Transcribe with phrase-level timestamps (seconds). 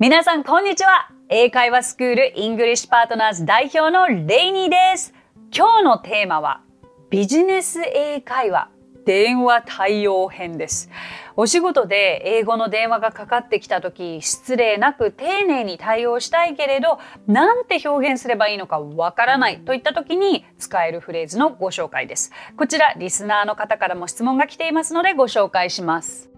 [0.00, 1.10] 皆さん、こんにちは。
[1.28, 5.12] 英会話スクール English Partners 代表のレイニーです。
[5.54, 6.62] 今日のテーマは、
[7.10, 8.70] ビジネス英会話
[9.04, 10.88] 電話対応編です。
[11.36, 22.32] お仕事で英語の電話がかかってきた時、失礼なく丁寧に対応したいけれど、なんて表現すればいいのかわからないといった時に使えるフレーズのご紹介です。
[22.56, 26.30] こちら、リスナーの方からも質問が来ていますのでご紹介します。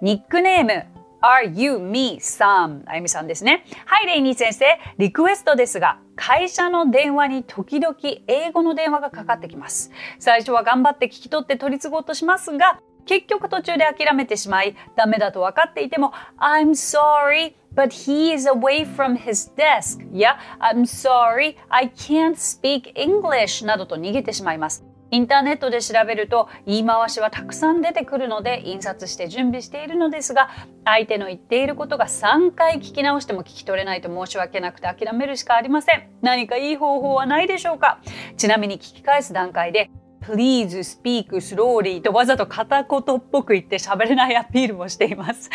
[0.00, 2.82] ニックネーム、Are you me, Sam?
[2.86, 3.64] あゆみさんですね。
[3.86, 4.64] はい、レイニー先生。
[4.98, 9.92] リクエストですが、会社の電話に時々英語の電話がかかってきます。
[10.18, 20.04] 最初は頑張って聞き取って取り継ごうとしますが、結局途中で諦めてしまい、ダメだと分かっていても、I'm sorry, but he is away from his desk.
[20.12, 24.84] や、I'm sorry, I can't speak English などと逃げてしまいます。
[25.12, 30.48] インターネットで調べると言い回しはたくさん出てくるので印刷して準備しているのですが
[30.86, 36.08] 相手の言っていることが3回聞き直しても聞き取れないと申し訳なくて諦めるしかありません。
[36.22, 38.00] 何かいい方法はないでしょうか？
[38.38, 39.90] ちなみに聞き返す段階で
[40.22, 45.50] Please speak slowly とわざと片言っぽく言って喋れないアピールもしています。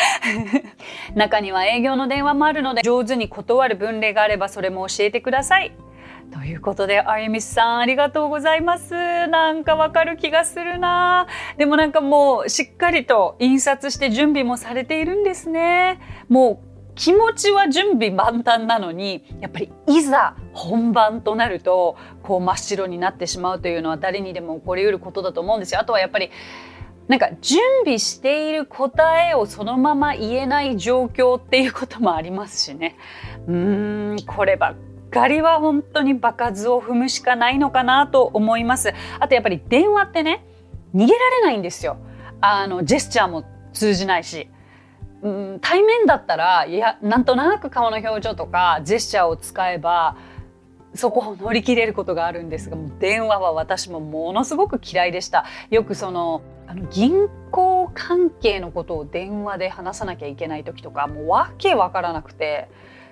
[1.15, 5.71] 中には営業の電話もあるので上手に断る分類があればそれも教えてください。
[6.31, 8.93] ということで、あゆみさん、ありがとうございます。
[9.27, 11.27] なんかわかる気がするな。
[11.57, 15.99] でもなんかもう、しっかりと印刷して準備もされているんですね。
[16.27, 16.67] もう、
[16.97, 25.79] 気持ちは準備万端なのにやっぱりいざ本番となるとこう真っ白になってしまうというのは誰にでも起こりうることだと思うんですよ。
[25.79, 26.31] あとはやっぱり
[27.07, 32.97] なんか準備している答えをそのまま言えない状況っていうこともありますしね。
[33.47, 34.75] うーんこればっ
[35.09, 38.93] ガリは本当に場数を踏むしかないのかなと思います。
[39.19, 40.45] あとやっぱり電話ってね、
[40.95, 41.97] 逃げられないんですよ。
[42.41, 44.49] あの、ジェスチャーも通じないし。
[45.23, 50.15] うん、対面だったら、いや、なんとなく顔の表情とかジェスチャーを使えば、
[50.93, 55.45] そこを乗り切れることがあるんですが、もう電話は私もものすごく嫌いでした。
[55.69, 62.69] よくその、あの銀行関係のことを電話で話さなきゃいけない時とか、もうわけわからなくて、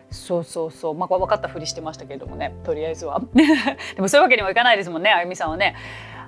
[0.10, 0.96] そうそうそう。
[0.96, 2.56] まあ分かったふりしてましたけれどもね。
[2.64, 3.22] とりあえずは。
[3.96, 5.76] でもそういうわけにもいかないですもんねあゆみさんはね。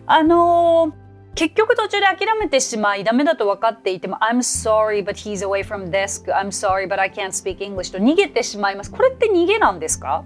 [0.06, 0.94] あのー、
[1.36, 6.32] 結局途中で諦めてしまいダメだと分かっていても I'm sorry but he's away from desk.
[6.34, 8.92] I'm sorry but I can't speak English と逃げてしまいます。
[8.92, 10.24] これって逃げなんですか？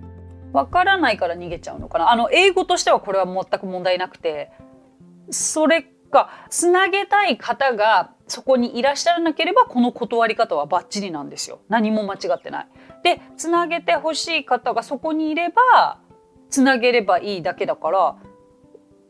[0.53, 2.11] わからないから逃げちゃうのかな？
[2.11, 4.51] あの英語としてはこれは全く問題なくて。
[5.29, 11.61] それかつなげたい方がそこにいらっしゃらなければこの断り方はバッチリなんですよ。
[11.69, 12.67] 何も間違ってない。
[13.03, 15.99] でつなげてほしい方がそこにいれば
[16.49, 18.15] つなげればいいだけだから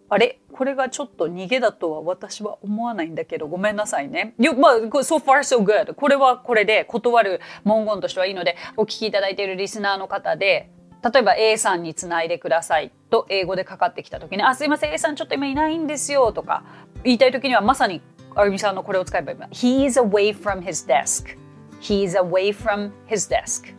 [0.09, 0.41] あれ？
[0.51, 4.35] これがちょっと逃げだとは私は思わないんだけどごめんなさいね。
[4.37, 10.69] よまあ so far so good これはこれで断る文言としてはいいのでお聞きいただいているリスナーの方で
[11.03, 16.63] 例えば A さんにつないでくださいと英語でかかってきた時に「あすいません A さんちょっと今いないんですよ」とか
[17.03, 18.01] 言いたい時にはまさに
[18.35, 21.35] あゆみさんのこれを使えばいい「He is away from his desk」
[21.81, 23.73] 「He is away from his desk」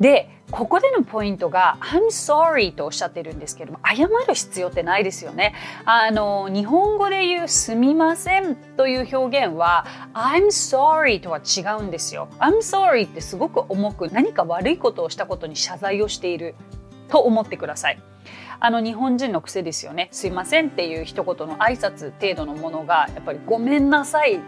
[0.00, 5.54] でここでのポイントが「I'm sorry」とおっしゃってるんですけども謝る必要ってないですよね。
[5.84, 12.28] あの日本語で言う「すみません」という表現は「I'm sorry」とは違うんですよ。
[12.38, 16.54] I'm sorry ってすごく重く何か悪いことをしたことに謝罪をしている
[17.08, 17.98] と思ってください。
[18.60, 20.08] あの日本人の癖ですよね。
[20.12, 24.40] すいませんっていう一言の挨拶程度のものがやっぱりごめんなさい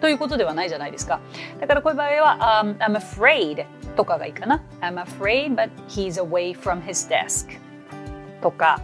[0.00, 1.20] ということではないじゃないですか。
[1.60, 3.66] だからこういう場合は、um, I'm afraid
[3.96, 4.62] とかがいいかな。
[4.80, 7.58] I'm afraid but he's away from his desk
[8.40, 8.80] とか。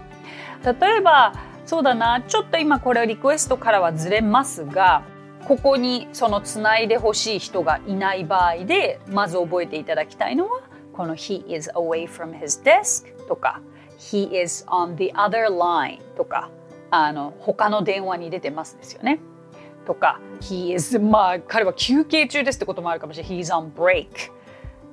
[0.65, 1.33] 例えば、
[1.67, 5.03] そうだな、ちょっと今これリクエストからはずれますが、
[5.47, 10.63] ここにそのつないでほしい人がいない場合で、まず覚えていただきたいのは、
[10.95, 13.61] この He is away from his desk とか
[13.99, 16.51] He is on the other line とか
[16.91, 19.19] あの他の電話に出てますですよね。
[19.85, 23.39] とか He is まあ彼は休憩中ですってこともあるかもしれない。
[23.41, 24.09] He's on break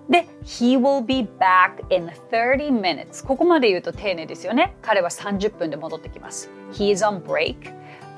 [0.10, 4.76] で He will be back in 30 minutes ここまで言うと丁寧ですよね。
[4.82, 6.50] 彼は30分で戻ってきます。
[6.74, 7.56] He is on break、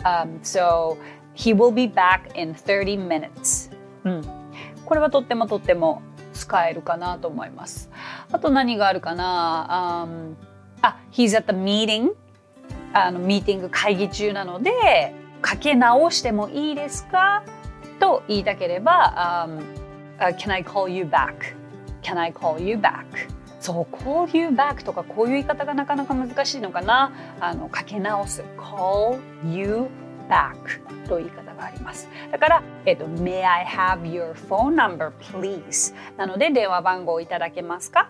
[0.04, 0.98] um, so
[1.36, 3.72] he will be back in 30 minutes、
[4.04, 4.22] うん、
[4.86, 6.02] これはとってもとっても
[6.34, 7.92] 使えるかなと思います。
[8.31, 10.36] あと何があるかな、um,
[10.81, 12.12] あ、He's at the meeting
[12.94, 17.44] あのミーティング会議中なのでかけ直してもいいですか
[18.00, 19.62] と言いたければ、um,
[20.18, 21.56] uh, Can I call you back?
[22.01, 23.06] Can I call you back?
[23.60, 27.12] そう、call you back とかこういう言い方がなかなか難しいのかな。
[27.40, 28.44] あのかけ直す。
[28.57, 29.19] call
[29.51, 29.88] you
[30.30, 30.56] back
[31.07, 32.10] という言い方があります。
[32.31, 35.94] だから、えっと、May I have your phone number, please?
[36.18, 38.10] なので、電話番号いただけますか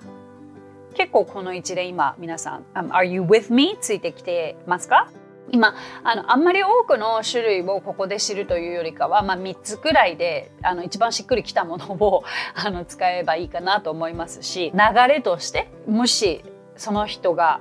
[0.94, 3.76] 結構この一連今皆さん、um, Are you with me?
[3.82, 5.10] ついてきてますか
[5.52, 12.24] 今あのあんまり多くの種類をここで知るというよりかは、まあ、3つくらいであの一番しっくりきたものを
[12.56, 16.44] あの使えばいいかなと思いますし流れとしてもし
[16.76, 17.60] その人が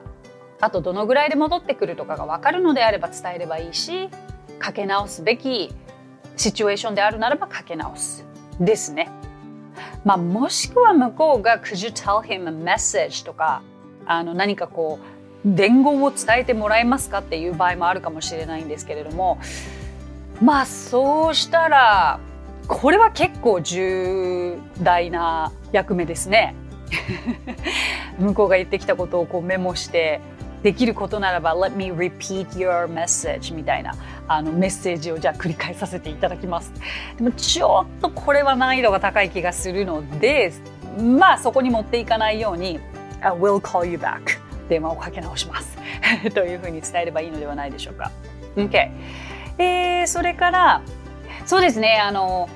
[0.60, 4.08] あとどのぐらいで戻ってくるとかが分かるのであれば伝えればいいし
[4.58, 5.74] かけ直すべき
[6.36, 8.24] シチュエーションであるならばかけ直す
[8.58, 9.08] ですね。
[10.04, 13.62] まあ、もしくは向こうが「Could you tell him a message?」とか
[14.06, 19.38] あの何かこう伝言を伝えてもらえますかっていう場合もあるかもしれないんですけれども
[20.40, 22.20] まあそうしたら
[22.68, 26.54] これは結構重大な役目ですね。
[28.18, 30.20] 向こうが言ってきたことをこうメモして
[30.62, 33.94] できることならば「Let me repeat your message」みたいな
[34.28, 36.72] あのメッセージをじゃあ繰り返させていただきます。
[37.16, 40.52] でもちょっとこれは難易度が高い気がするので
[40.98, 42.78] まあそこに持っていかないように
[43.22, 44.40] 「I will call you back」
[44.72, 45.76] 電話をかけ直します
[46.32, 48.10] というふうに伝えればいいのではないでしょうか。
[48.56, 48.90] OK。
[49.58, 50.82] えー、それから
[51.44, 52.48] そうですねあの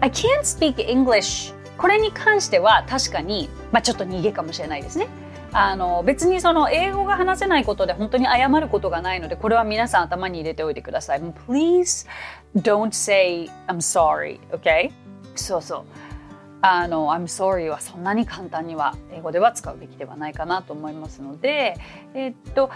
[0.00, 5.06] I can't speak English これに関しては確かに、まあ、ちょっと逃げかもしれないですね。
[5.52, 11.20] あの別にその英語が話せないことで本当に謝ることがないのでこれは皆さん頭に入れておいてください。
[11.20, 12.06] Please
[12.56, 14.92] don't say I'm sorry, okay?
[15.34, 15.84] そうそう。
[16.62, 21.76] あの I'm sorry はそんなに簡単には英語では使うべきではないかなと思いますので、
[22.14, 22.70] えっと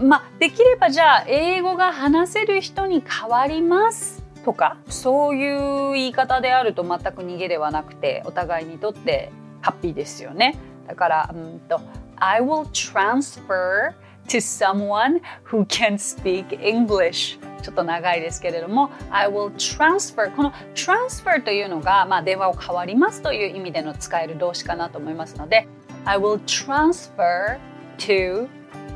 [0.00, 9.30] まあ、できればじゃあ英語が話せる人に変わりますとかそういう言い方であると全く逃げではなくてお互いにとって
[9.60, 10.56] ハッピーですよね。
[10.86, 11.80] だからうんと
[12.16, 13.92] I will transfer
[14.26, 17.38] to someone who can speak English.
[17.62, 20.34] ちょっと長いですけれども I will transfer.
[20.34, 25.66] この transfer というのが、まあ、電話を変わりますという意味での使える動詞かなと思いますので
[26.04, 27.58] I will transfer
[27.98, 28.48] to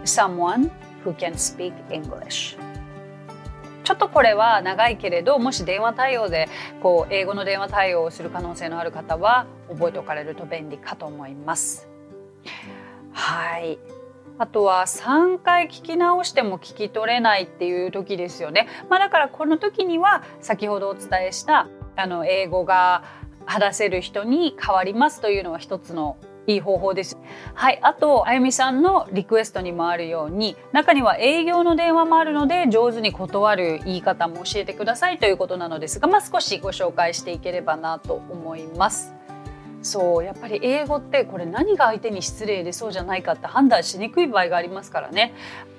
[0.05, 0.71] someone
[1.05, 2.57] who can speak English.
[3.83, 6.49] ちょっとこれは長いけれどもし電話対応で
[6.81, 11.89] こう英語の電話対応をする可能性のある方は覚えておかれると便利かと思います。
[13.13, 14.00] はい。
[14.41, 18.69] あとは3回聞き直しても聞き取れないっていう時ですよね。
[18.89, 23.05] まあ、だからこの時には先ほどお伝えしたあの英語が
[23.45, 26.17] 話せる人に変わりますというのは一つの
[26.47, 27.19] いい方法です。
[27.53, 39.20] はい、あとあゆみさんのリクエストにもあるように中には営業の電話もあるので上手に断る言い方も教えてくださいということなのですが、まあ、少しご紹介していければなと思います。
[39.83, 45.33] そうやっぱり英語ってこれ何が相手に失礼でそうじゃないかって判断しにくい場合がありますからね。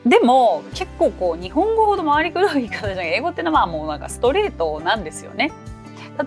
[0.05, 5.51] でも結構こう日本語ほど回りくどい言い方じゃない英語ってのはもうなんかストレートなんですよね。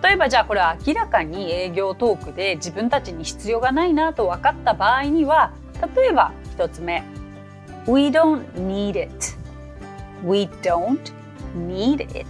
[0.03, 5.53] 例えばじゃあこれは明らかに営業トークで自分たちに必要がないなと分かった場合には
[5.97, 7.03] 例えば1つ目
[7.87, 9.11] We don't need it.
[10.25, 10.99] We don't
[11.56, 12.25] need it.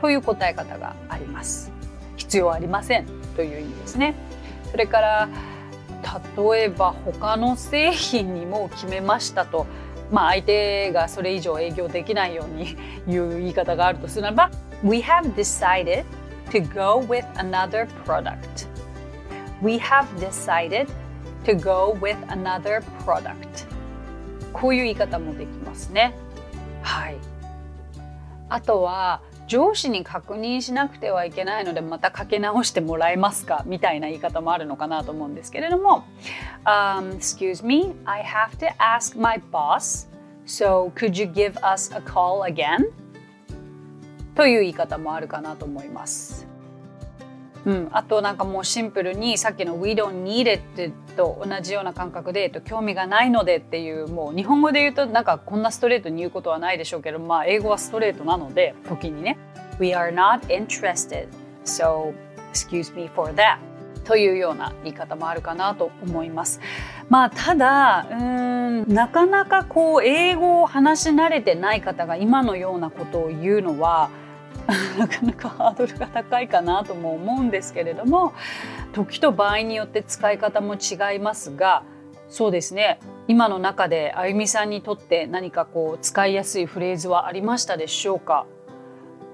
[0.00, 1.70] という答え方があります。
[2.16, 3.06] 必要ありません
[3.36, 4.14] という意味ですね。
[4.74, 5.28] それから
[6.36, 9.66] 例えば他の製品にも決めましたと、
[10.10, 12.76] まあ、相手がそれ以上営業できないように
[13.06, 14.50] いう言い方があるとするならば
[14.82, 16.04] We have decided
[16.50, 18.66] to go with another product
[19.62, 20.88] We have decided
[21.44, 23.68] to go with another product
[24.52, 26.16] こういう言い方もできますね
[26.82, 27.16] はい
[28.48, 36.04] あとは上司に確認しなくてはいけないのでまたかけ直してもらえますかみたいな言い方もあるのかなと思うんですけれども、
[36.64, 40.08] um, Excuse me, I have to ask my boss,
[40.46, 42.90] so could you give us a call again?
[44.34, 46.43] という言い方もあるかなと思います。
[47.66, 59.38] うん、あとなんかもうシンプルにさっきの「We don't need it」と同じような感覚で、えっと、興味がないのでっていうもう日本語で言うとなんかこんなストレートに言うことはないでしょうけどまあ英語はストレートなので時にね
[59.80, 61.28] 「We are not interested
[61.64, 62.12] so
[62.52, 63.58] excuse me for that」
[64.04, 66.60] というような言い方もあるかなと思います。
[67.08, 74.10] まあただうんなかなかこう英語を話し慣れてない方が今のようなことを言うのは
[74.98, 78.32] なかなかハードルが高いかなとも思うんですけれども
[78.92, 81.82] 時と場合によって使い方も違いますが
[82.28, 88.46] そうですね今の中であゆみさんにとって何かこう使いやすいフレーズはありましたでしょうか？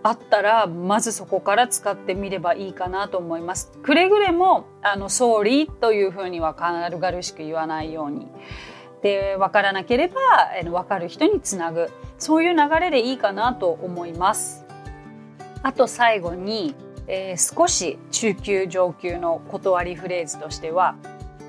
[0.03, 3.71] あったらまずそこから使ってみればいいかなと思います。
[3.83, 8.29] くれぐれもあの「総理」というふうには軽々しく言わないように。
[9.03, 10.15] で分からなければ
[10.63, 14.67] 分かる人につなぐそういう流れでいいかなと思います。
[15.63, 16.75] あと最後に、
[17.07, 20.97] えー、少し中級上級の断りフレーズとしては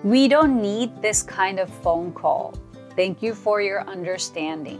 [0.03, 2.53] We don't need this kind of phone call.
[2.95, 4.79] Thank you for your understanding.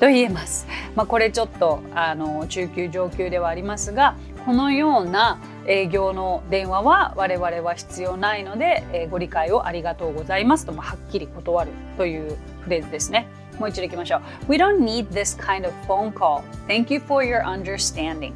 [0.00, 0.66] と言えます。
[0.96, 13.28] まあ、これちょっとあの中級上級ではありますがこのような営業の電話は我々は必要ないので、えー、ご理解をありがとうございますともはっきり断るというフレーズですね。
[13.58, 14.20] もう一度いきましょう。
[14.48, 16.42] We don't need this kind of phone call.
[16.66, 18.32] Thank you for your understanding.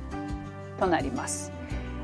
[0.79, 1.53] となります。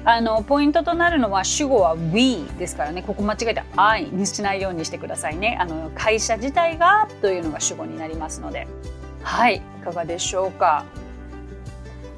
[0.06, 8.68] あのポイントとなるのは主語は we ですからねここ間違えて I にしないようにしてくださいねあの会社自体がというのが主語になりますので
[9.22, 10.84] はいいかがでしょうか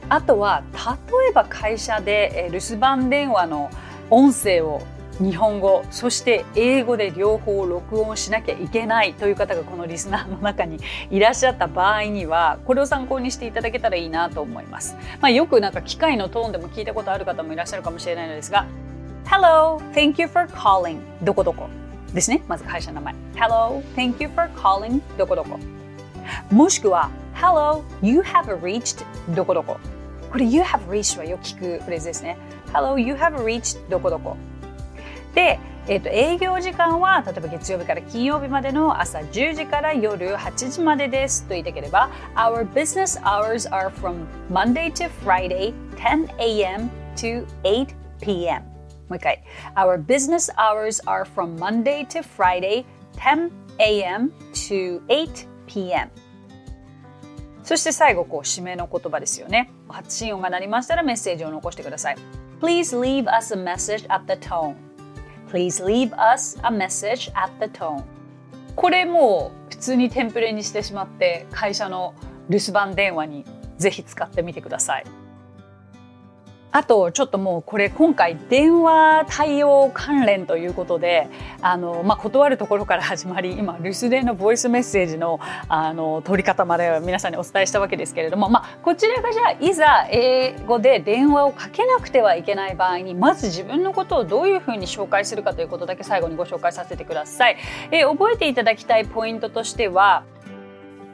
[0.09, 3.71] あとは例えば会社で留守番電話の
[4.11, 4.83] 音声を
[5.19, 10.79] 日本語そして英語で両方録音しなきゃいけないという方がこのリスナーの中に
[11.11, 14.97] いらっしゃった場合にはこれを参考にしていただけたらいいなと思います。
[15.21, 18.67] まあ、よくなんか機械のトーンでも聞いたことある方もいらっしゃるかもしれないのですが
[19.25, 21.69] Hello, thank you for calling どこどこ
[22.13, 22.43] ですね。
[22.47, 25.59] まず会社の名前 Hello, thank you for calling どこどこ
[26.51, 29.05] もしくは Hello, you have reached
[29.35, 29.79] どこどこ
[30.31, 32.37] これ You have reached はよく聞くフレーズですね。
[32.73, 34.37] Hello, you have reached どこどこ
[35.37, 46.91] で、えー、と営業時間は例えば月曜日から金曜日までの朝10時から夜8時までですと言いたければ Our business hours are from Monday to Friday 10 a.m.
[47.17, 48.63] to 8 p.m.
[49.09, 49.45] もう一回
[49.77, 52.87] Our business hours are from Monday to Friday
[53.19, 54.33] 10 a.m.
[54.55, 56.09] to 8 p.m.
[57.63, 62.17] そして最後こう締めの言葉ですよね発信音が鳴りましたらメッセージを残してください
[62.59, 64.86] Please leave us a message at the tone
[65.51, 68.05] Please leave us a message at the tone
[68.75, 72.15] これも普通にテンプレにしてしまって会社の
[72.51, 73.45] 留守番電話に
[73.79, 75.05] ぜひ使ってみてください。
[76.77, 81.27] あとちょっともうこれ今回電話対応関連ということで
[81.63, 85.41] あの、まあ、断るところから始まり今留守電のボイスメッセージの
[85.71, 97.57] あの取り方まで皆さんにお伝えしたわけですけれども、まあ、こちらがじゃあいざ英語で電話をかけなくてはいけない場合にまず自分のことをどういうふうに紹介するかということだけ最後にご紹介させてください。
[97.91, 100.25] え覚えていただきたいポイントとしては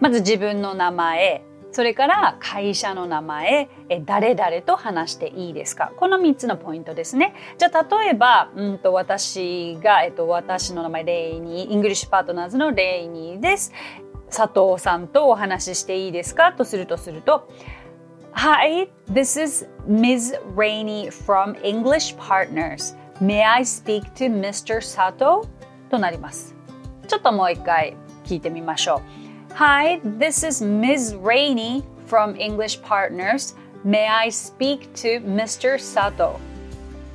[0.00, 3.68] まず自分の名前それから会社の名前
[4.04, 5.90] 誰々と話していいですか？
[5.96, 13.72] この3つのポイントですねじゃあ例えば、うんと、私が、えっと、私の名前レイニー English Partners のレイニーです
[14.30, 16.52] 佐藤さんとお話ししていいですか？
[16.52, 17.48] とするとすると
[18.34, 20.38] Hi, this is Ms.
[20.56, 22.96] Rainey from English Partners.
[23.20, 24.80] May I speak to Mr.
[24.80, 25.46] Sato?
[25.90, 26.54] となります。
[27.08, 29.21] ちょっともう一回聞いてみましょう。
[29.55, 31.15] Hi, this is Ms.
[31.15, 33.55] Rainey from English Partners.
[33.83, 35.79] May I speak to Mr.
[35.79, 36.39] Sato?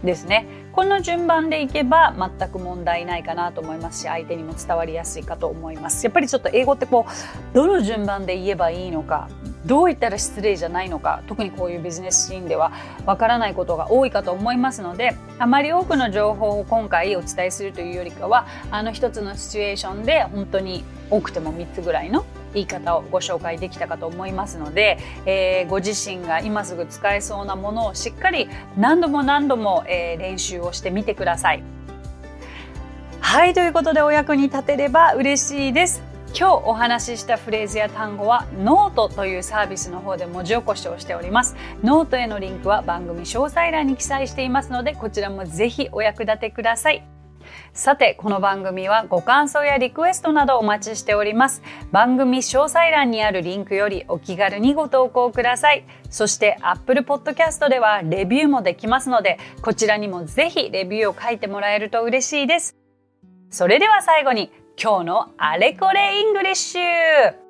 [0.02, 0.46] ですね。
[0.77, 6.05] この順番でいけば全く問題ないかなと思いますし相手にも伝わりやすいかと思います。
[6.05, 9.27] やっぱりちょっと英語ってこうどの順番で言えばいいのか
[9.65, 12.71] どう言ったら失礼じゃないのか特にこういうビジネスシーンでは
[13.07, 31.63] わからないことが多いかと思いますのであまり多くの情報を今回お伝えするというよりかはあの一つのシチュエーションで本当に多くても3つぐらいの言い方をご紹介できたかと思いますので、えー、ご自身が今すぐ使えそうなものをしっかり何度も何度も、えー、練習をしてみてください。
[33.19, 36.07] はいということでお役に立てれば嬉しいです。
[36.37, 47.16] 今日お話ししたフレーズや単語はノートというサービスの方で文字起こしをしておりますノートへのリンクは番組詳細欄に記載していますのでこちらもぜひお役立てください
[47.73, 51.61] さてこの番組はご感想やリクエストなどお待ちしております。
[51.91, 55.85] 番組詳細欄にあるリンクよりお気軽にご投稿ください。
[56.09, 62.75] そして Apple Podcast ではレビューもできますのでこちらにもぜひレビューを書いてもらえると嬉しいです。
[63.49, 64.51] それでは最後に
[64.81, 67.47] 今日のあれこれ English。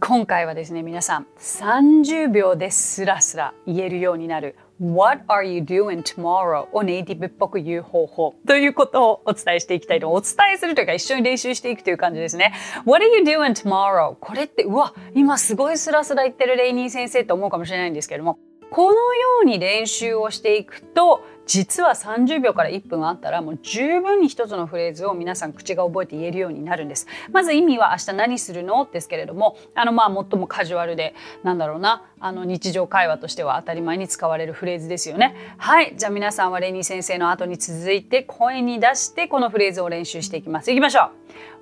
[0.00, 6.68] 今回はですね皆さん30秒でスラスラ言えるようになる What are you doing tomorrow?
[6.70, 12.52] をネイティブっぽく言う方法ということをお伝えしていきたいとお伝えするというか一緒に練習していくという感じですね。
[12.84, 14.16] What are you doing tomorrow?
[14.20, 18.38] これってうわ今すごいスラスラ言ってるレイニー先生と思うかもしれないんですけれども
[18.70, 27.06] このように練習をしていくと実は30秒から1分あったらもう十分に一つのフレーズを皆さん口が覚えて言えるようになるんです。
[27.30, 28.84] まず意味は明日何するの？
[28.92, 35.34] ですけれどもあのまあ最もカジュアルでなんだろうなあの日常会話としては当たり前に使われるフレーズですよね。
[35.56, 40.72] はいじゃあ皆さんはレニー先生の後に続いて声に出してこのフレーズを練習していきます。
[40.72, 41.10] いきましょ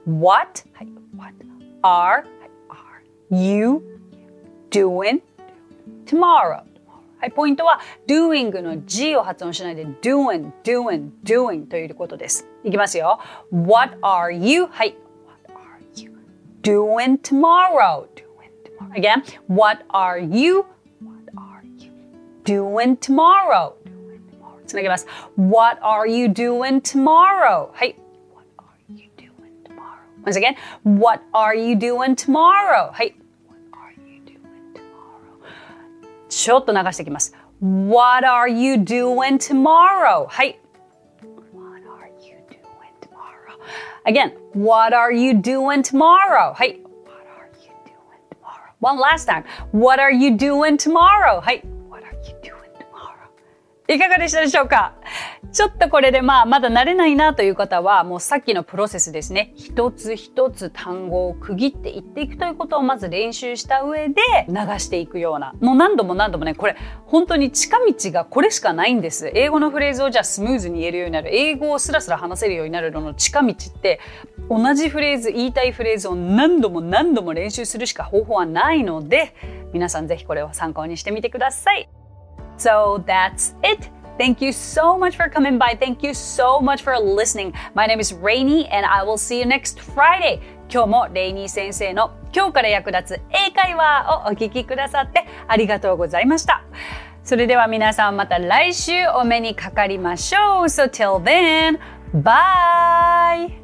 [0.06, 0.20] う。
[0.20, 0.62] What,
[1.16, 1.34] What
[1.82, 2.24] are
[3.30, 3.82] you
[4.70, 5.20] doing
[6.06, 6.73] tomorrow?
[7.23, 12.47] はい、ポイントは doing の G を発音しないで doing, doing, doing ということです。
[12.63, 13.19] いきますよ。
[13.51, 14.67] What are you?
[14.67, 14.95] はい。
[15.27, 16.11] What are you
[16.61, 18.07] doing tomorrow?
[18.15, 18.93] Doing tomorrow.
[18.95, 20.65] Again, what are you?
[21.01, 21.91] What are you
[22.45, 23.73] doing tomorrow?
[23.83, 24.65] Doing tomorrow.
[24.65, 25.05] つなげます。
[25.37, 27.69] What are you doing tomorrow?
[27.73, 27.95] はい。
[28.33, 29.99] What are you doing tomorrow?
[30.23, 32.91] Once again, what are you doing tomorrow?
[32.93, 33.13] はい。
[36.33, 37.33] ちょっと流していきます。
[37.61, 40.27] What are you doing tomorrow?
[40.27, 40.59] はい。
[41.53, 43.57] What are you doing tomorrow?
[44.05, 46.53] Again, what are you doing tomorrow?
[46.53, 46.79] はい。
[46.81, 48.73] What are you doing tomorrow?
[48.79, 49.43] One last time.
[49.71, 51.41] What are you doing tomorrow?
[51.41, 51.63] はい。
[53.86, 54.94] いかがでしたでしょうか？
[55.52, 59.52] ちょっとこれでまあまだ慣れないなという方はもうさっきのプロセスですね。
[59.56, 64.14] 一つ一つ単語を区切っていっていくということをまず練習した上で
[64.48, 65.54] 流していくような。
[65.60, 69.30] もう何度も何度もねこれ本当に近道がこれしかないんです。
[69.34, 71.28] 英語のフレーズをじゃあスムーズに言えるようになる。
[71.36, 74.00] 英語をスラスラ話せるようになるのの近道って
[74.48, 79.34] 同じフレーズ言いたいフレーズを何度も何度も練習するしか方法はないので
[79.74, 81.88] 皆さんぜひこれを参考にしてみてください。
[82.56, 83.90] So that's it.
[84.16, 85.76] Thank you so much for coming by.
[85.78, 87.52] Thank you so much for listening.
[87.74, 90.40] My name is Rainy and I will see you next Friday.
[90.72, 96.62] 今日もレイニー先生の今日から役立つ英会話をお聞きくださってありがとうございました。
[97.22, 100.64] それでは皆さんまた来週お目にかかりましょう。
[100.64, 101.78] So till then,
[102.12, 103.63] bye!